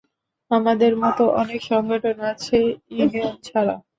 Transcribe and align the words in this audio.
আমাদের 0.51 0.91
মতো 1.03 1.23
অনেক 1.41 1.59
সংগঠন 1.69 2.17
আছে 2.31 2.57
ইউনিয়ন 2.91 3.35
ছাড়া। 3.47 3.75